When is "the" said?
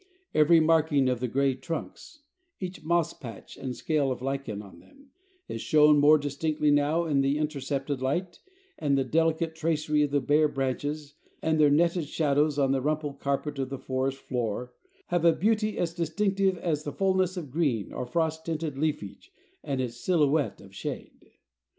1.19-1.27, 7.21-7.37, 8.97-9.03, 10.09-10.19, 12.71-12.81, 13.69-13.77, 16.83-16.91